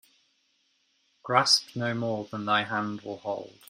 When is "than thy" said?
2.31-2.63